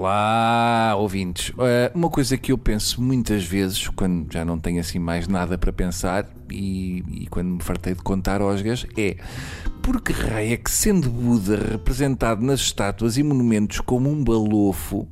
Olá, 0.00 0.94
ouvintes. 0.96 1.50
Uh, 1.50 1.92
uma 1.94 2.08
coisa 2.08 2.34
que 2.38 2.52
eu 2.52 2.56
penso 2.56 3.02
muitas 3.02 3.44
vezes, 3.44 3.86
quando 3.88 4.32
já 4.32 4.46
não 4.46 4.58
tenho 4.58 4.80
assim 4.80 4.98
mais 4.98 5.28
nada 5.28 5.58
para 5.58 5.70
pensar 5.74 6.26
e, 6.50 7.04
e 7.06 7.26
quando 7.26 7.48
me 7.48 7.62
fartei 7.62 7.92
de 7.92 8.00
contar 8.00 8.40
osgas, 8.40 8.86
é 8.96 9.18
por 9.82 10.00
que 10.00 10.10
raio 10.14 10.54
é 10.54 10.56
que, 10.56 10.70
sendo 10.70 11.10
Buda 11.10 11.72
representado 11.72 12.42
nas 12.42 12.60
estátuas 12.60 13.18
e 13.18 13.22
monumentos 13.22 13.80
como 13.80 14.08
um 14.08 14.24
balofo, 14.24 15.06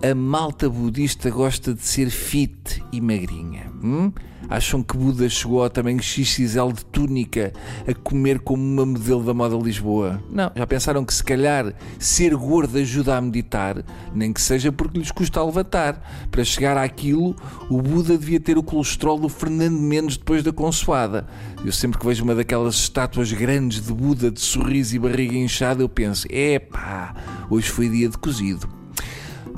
a 0.00 0.14
malta 0.14 0.70
budista 0.70 1.28
gosta 1.28 1.74
de 1.74 1.82
ser 1.82 2.08
fit 2.08 2.80
e 2.92 3.00
magrinha? 3.00 3.72
Hum? 3.82 4.12
Acham 4.52 4.82
que 4.82 4.98
Buda 4.98 5.26
chegou 5.30 5.62
ao 5.62 5.70
tamanho 5.70 6.02
XXL 6.02 6.74
de 6.74 6.84
túnica 6.84 7.54
a 7.88 7.94
comer 7.94 8.38
como 8.38 8.62
uma 8.62 8.84
modelo 8.84 9.24
da 9.24 9.32
moda 9.32 9.56
Lisboa? 9.56 10.22
Não, 10.30 10.52
já 10.54 10.66
pensaram 10.66 11.06
que 11.06 11.14
se 11.14 11.24
calhar 11.24 11.72
ser 11.98 12.36
gordo 12.36 12.76
ajuda 12.76 13.16
a 13.16 13.20
meditar, 13.22 13.82
nem 14.14 14.30
que 14.30 14.42
seja 14.42 14.70
porque 14.70 14.98
lhes 14.98 15.10
custa 15.10 15.42
levantar. 15.42 16.28
Para 16.30 16.44
chegar 16.44 16.76
àquilo, 16.76 17.34
o 17.70 17.80
Buda 17.80 18.18
devia 18.18 18.38
ter 18.38 18.58
o 18.58 18.62
colesterol 18.62 19.18
do 19.18 19.30
Fernando 19.30 19.78
Mendes 19.78 20.18
depois 20.18 20.42
da 20.42 20.52
consoada. 20.52 21.26
Eu 21.64 21.72
sempre 21.72 21.98
que 21.98 22.04
vejo 22.04 22.22
uma 22.22 22.34
daquelas 22.34 22.74
estátuas 22.74 23.32
grandes 23.32 23.80
de 23.80 23.90
Buda 23.90 24.30
de 24.30 24.40
sorriso 24.40 24.94
e 24.94 24.98
barriga 24.98 25.34
inchada, 25.34 25.82
eu 25.82 25.88
penso: 25.88 26.26
epá, 26.30 27.14
hoje 27.48 27.70
foi 27.70 27.88
dia 27.88 28.10
de 28.10 28.18
cozido. 28.18 28.81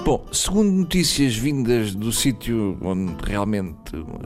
Bom, 0.05 0.23
segundo 0.31 0.71
notícias 0.71 1.35
vindas 1.35 1.95
do 1.95 2.13
sítio 2.13 2.77
onde 2.83 3.15
realmente 3.25 3.75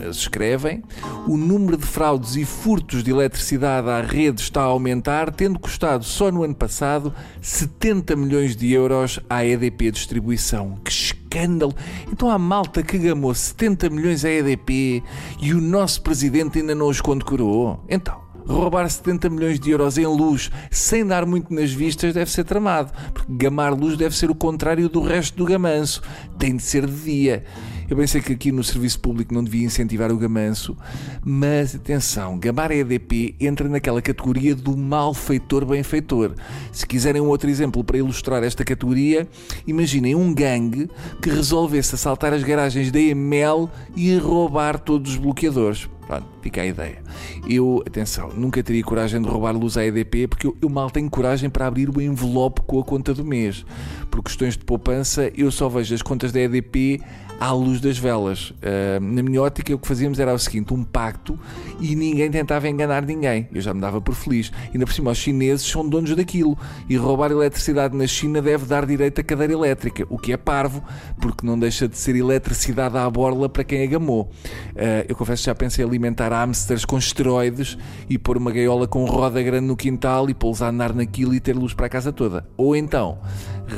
as 0.08 0.16
escrevem, 0.16 0.82
o 1.28 1.36
número 1.36 1.76
de 1.76 1.86
fraudes 1.86 2.34
e 2.34 2.44
furtos 2.44 3.04
de 3.04 3.12
eletricidade 3.12 3.88
à 3.88 4.00
rede 4.00 4.40
está 4.40 4.62
a 4.62 4.64
aumentar, 4.64 5.32
tendo 5.32 5.56
custado 5.56 6.02
só 6.02 6.32
no 6.32 6.42
ano 6.42 6.56
passado 6.56 7.14
70 7.40 8.16
milhões 8.16 8.56
de 8.56 8.72
euros 8.72 9.20
à 9.30 9.44
EDP 9.44 9.92
Distribuição. 9.92 10.80
Que 10.84 10.90
escândalo! 10.90 11.72
Então 12.10 12.28
há 12.28 12.36
malta 12.36 12.82
que 12.82 12.98
gamou 12.98 13.32
70 13.32 13.88
milhões 13.88 14.24
à 14.24 14.30
EDP 14.30 15.00
e 15.40 15.54
o 15.54 15.60
nosso 15.60 16.02
presidente 16.02 16.58
ainda 16.58 16.74
não 16.74 16.88
os 16.88 17.00
condecorou. 17.00 17.84
Então 17.88 18.27
roubar 18.48 18.88
70 18.88 19.28
milhões 19.30 19.60
de 19.60 19.70
euros 19.70 19.98
em 19.98 20.06
luz 20.06 20.50
sem 20.70 21.06
dar 21.06 21.26
muito 21.26 21.52
nas 21.52 21.70
vistas 21.70 22.14
deve 22.14 22.30
ser 22.30 22.44
tramado, 22.44 22.92
porque 23.12 23.32
gamar 23.32 23.72
luz 23.74 23.96
deve 23.96 24.16
ser 24.16 24.30
o 24.30 24.34
contrário 24.34 24.88
do 24.88 25.00
resto 25.02 25.36
do 25.36 25.44
gamanço, 25.44 26.02
tem 26.38 26.56
de 26.56 26.62
ser 26.62 26.86
de 26.86 27.02
dia. 27.02 27.44
Eu 27.88 27.96
bem 27.96 28.06
sei 28.06 28.20
que 28.20 28.34
aqui 28.34 28.52
no 28.52 28.62
serviço 28.62 29.00
público 29.00 29.32
não 29.32 29.42
devia 29.42 29.64
incentivar 29.64 30.12
o 30.12 30.18
gamanço, 30.18 30.76
mas 31.24 31.74
atenção, 31.74 32.38
gamar 32.38 32.70
EDP 32.70 33.34
entra 33.40 33.66
naquela 33.66 34.02
categoria 34.02 34.54
do 34.54 34.76
malfeitor 34.76 35.64
benfeitor. 35.64 36.34
Se 36.70 36.86
quiserem 36.86 37.22
um 37.22 37.28
outro 37.28 37.48
exemplo 37.48 37.82
para 37.82 37.96
ilustrar 37.96 38.44
esta 38.44 38.62
categoria, 38.62 39.26
imaginem 39.66 40.14
um 40.14 40.34
gangue 40.34 40.90
que 41.22 41.30
resolvesse 41.30 41.94
assaltar 41.94 42.34
as 42.34 42.42
garagens 42.42 42.92
da 42.92 43.00
EML 43.00 43.70
e 43.96 44.14
roubar 44.18 44.78
todos 44.78 45.12
os 45.12 45.16
bloqueadores. 45.16 45.88
Pronto, 46.06 46.26
fica 46.42 46.60
a 46.60 46.66
ideia. 46.66 47.02
Eu, 47.48 47.82
atenção, 47.86 48.30
nunca 48.34 48.62
teria 48.62 48.82
coragem 48.82 49.20
de 49.20 49.28
roubar 49.28 49.56
luz 49.56 49.76
à 49.76 49.84
EDP 49.84 50.26
porque 50.28 50.46
eu, 50.46 50.56
eu, 50.60 50.68
mal 50.68 50.90
tenho 50.90 51.08
coragem 51.10 51.48
para 51.50 51.66
abrir 51.66 51.88
o 51.88 52.00
envelope 52.00 52.62
com 52.62 52.80
a 52.80 52.84
conta 52.84 53.14
do 53.14 53.24
mês. 53.24 53.64
Por 54.10 54.22
questões 54.22 54.56
de 54.56 54.64
poupança, 54.64 55.30
eu 55.36 55.50
só 55.50 55.68
vejo 55.68 55.94
as 55.94 56.02
contas 56.02 56.32
da 56.32 56.40
EDP 56.40 57.00
à 57.38 57.52
luz 57.52 57.80
das 57.80 57.96
velas. 57.98 58.50
Uh, 58.50 59.00
na 59.00 59.22
minha 59.22 59.40
ótica, 59.40 59.74
o 59.74 59.78
que 59.78 59.86
fazíamos 59.86 60.18
era 60.18 60.32
o 60.32 60.38
seguinte: 60.38 60.74
um 60.74 60.82
pacto 60.82 61.38
e 61.80 61.94
ninguém 61.94 62.30
tentava 62.30 62.68
enganar 62.68 63.04
ninguém. 63.04 63.48
Eu 63.52 63.60
já 63.60 63.72
me 63.72 63.80
dava 63.80 64.00
por 64.00 64.14
feliz. 64.14 64.50
Ainda 64.72 64.84
por 64.84 64.92
cima, 64.92 65.10
os 65.10 65.18
chineses 65.18 65.66
são 65.66 65.88
donos 65.88 66.14
daquilo 66.14 66.58
e 66.88 66.96
roubar 66.96 67.30
eletricidade 67.30 67.96
na 67.96 68.06
China 68.06 68.42
deve 68.42 68.66
dar 68.66 68.84
direito 68.84 69.20
à 69.20 69.24
cadeira 69.24 69.52
elétrica, 69.52 70.06
o 70.08 70.18
que 70.18 70.32
é 70.32 70.36
parvo, 70.36 70.82
porque 71.20 71.46
não 71.46 71.58
deixa 71.58 71.88
de 71.88 71.96
ser 71.96 72.16
eletricidade 72.16 72.96
à 72.96 73.08
borla 73.08 73.48
para 73.48 73.64
quem 73.64 73.82
a 73.82 73.86
gamou. 73.86 74.30
Uh, 74.72 75.06
eu 75.08 75.14
confesso 75.14 75.42
que 75.42 75.46
já 75.46 75.54
pensei 75.54 75.84
em 75.84 75.88
alimentar 75.88 76.32
hamsters 76.32 76.84
com 76.98 77.04
esteroides 77.04 77.78
e 78.10 78.18
pôr 78.18 78.36
uma 78.36 78.50
gaiola 78.50 78.88
com 78.88 79.04
roda 79.04 79.40
grande 79.40 79.66
no 79.66 79.76
quintal 79.76 80.28
e 80.28 80.34
pô-los 80.34 80.60
a 80.60 80.68
andar 80.68 80.92
naquilo 80.92 81.32
e 81.32 81.40
ter 81.40 81.54
luz 81.54 81.72
para 81.72 81.86
a 81.86 81.88
casa 81.88 82.12
toda. 82.12 82.44
Ou 82.56 82.74
então, 82.74 83.18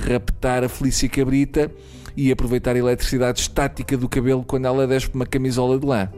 raptar 0.07 0.65
a 0.65 0.69
Felícia 0.69 1.09
Cabrita 1.09 1.71
e 2.17 2.33
aproveitar 2.33 2.75
a 2.75 2.79
eletricidade 2.79 3.41
estática 3.41 3.97
do 3.97 4.09
cabelo 4.09 4.43
quando 4.43 4.65
ela 4.65 4.87
desce 4.87 5.11
uma 5.13 5.27
camisola 5.27 5.79
de 5.79 5.87
lã. 5.87 6.09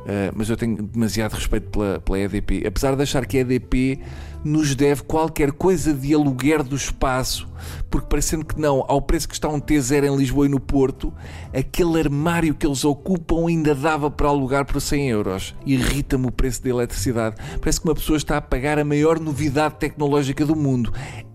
Uh, 0.00 0.32
mas 0.34 0.48
eu 0.48 0.56
tenho 0.56 0.82
demasiado 0.82 1.34
respeito 1.34 1.68
pela, 1.68 2.00
pela 2.00 2.18
EDP. 2.18 2.66
Apesar 2.66 2.96
de 2.96 3.02
achar 3.02 3.26
que 3.26 3.36
a 3.36 3.40
EDP 3.40 4.00
nos 4.42 4.74
deve 4.74 5.02
qualquer 5.02 5.52
coisa 5.52 5.92
de 5.92 6.14
aluguer 6.14 6.62
do 6.62 6.74
espaço, 6.74 7.46
porque 7.90 8.06
parecendo 8.08 8.44
que 8.44 8.58
não, 8.58 8.84
ao 8.88 9.02
preço 9.02 9.28
que 9.28 9.34
está 9.34 9.48
um 9.48 9.60
T0 9.60 10.04
em 10.04 10.16
Lisboa 10.16 10.46
e 10.46 10.48
no 10.48 10.58
Porto, 10.58 11.12
aquele 11.54 12.00
armário 12.00 12.54
que 12.54 12.66
eles 12.66 12.84
ocupam 12.84 13.46
ainda 13.48 13.74
dava 13.74 14.10
para 14.10 14.28
alugar 14.28 14.64
por 14.64 14.80
100 14.80 15.10
euros. 15.10 15.54
Irrita-me 15.66 16.26
o 16.26 16.32
preço 16.32 16.62
da 16.62 16.70
eletricidade. 16.70 17.36
Parece 17.60 17.80
que 17.80 17.86
uma 17.86 17.94
pessoa 17.94 18.16
está 18.16 18.38
a 18.38 18.40
pagar 18.40 18.78
a 18.78 18.84
maior 18.84 19.20
novidade 19.20 19.74
tecnológica 19.74 20.46
do 20.46 20.56
mundo. 20.56 20.92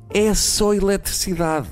É 0.09 0.34
só 0.34 0.74
eletricidade. 0.74 1.70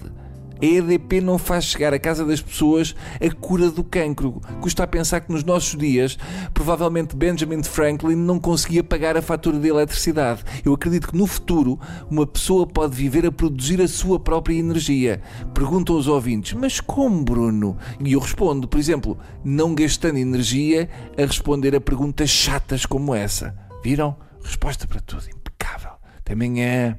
A 0.63 0.65
EDP 0.65 1.19
não 1.19 1.37
faz 1.37 1.65
chegar 1.65 1.93
à 1.93 1.99
casa 1.99 2.23
das 2.23 2.41
pessoas 2.41 2.95
a 3.19 3.29
cura 3.35 3.69
do 3.69 3.83
cancro. 3.83 4.39
Custa 4.61 4.85
a 4.85 4.87
pensar 4.87 5.19
que 5.19 5.29
nos 5.29 5.43
nossos 5.43 5.77
dias, 5.77 6.17
provavelmente 6.53 7.17
Benjamin 7.17 7.61
Franklin 7.63 8.15
não 8.15 8.39
conseguia 8.39 8.81
pagar 8.81 9.17
a 9.17 9.21
fatura 9.21 9.59
de 9.59 9.67
eletricidade. 9.67 10.41
Eu 10.63 10.73
acredito 10.73 11.09
que 11.09 11.17
no 11.17 11.27
futuro 11.27 11.77
uma 12.09 12.25
pessoa 12.25 12.65
pode 12.65 12.95
viver 12.95 13.25
a 13.25 13.31
produzir 13.31 13.81
a 13.81 13.89
sua 13.89 14.17
própria 14.17 14.55
energia. 14.55 15.21
Perguntam 15.53 15.97
os 15.97 16.07
ouvintes, 16.07 16.53
mas 16.53 16.79
como, 16.79 17.25
Bruno? 17.25 17.77
E 17.99 18.13
eu 18.13 18.21
respondo, 18.21 18.65
por 18.65 18.79
exemplo, 18.79 19.17
não 19.43 19.75
gastando 19.75 20.17
energia 20.17 20.87
a 21.17 21.25
responder 21.25 21.75
a 21.75 21.81
perguntas 21.81 22.29
chatas 22.29 22.85
como 22.85 23.13
essa. 23.13 23.53
Viram? 23.83 24.15
Resposta 24.41 24.87
para 24.87 25.01
tudo, 25.01 25.25
impecável. 25.27 25.91
Até 26.19 26.31
amanhã. 26.31 26.97